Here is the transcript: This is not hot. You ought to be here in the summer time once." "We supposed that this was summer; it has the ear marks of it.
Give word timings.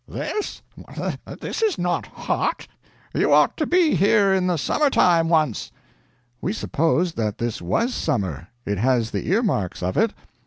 This 0.07 0.61
is 1.61 1.77
not 1.77 2.07
hot. 2.07 2.67
You 3.13 3.31
ought 3.31 3.55
to 3.57 3.67
be 3.67 3.93
here 3.93 4.33
in 4.33 4.47
the 4.47 4.57
summer 4.57 4.89
time 4.89 5.29
once." 5.29 5.71
"We 6.41 6.53
supposed 6.53 7.15
that 7.17 7.37
this 7.37 7.61
was 7.61 7.93
summer; 7.93 8.47
it 8.65 8.79
has 8.79 9.11
the 9.11 9.27
ear 9.27 9.43
marks 9.43 9.83
of 9.83 9.97
it. 9.97 10.15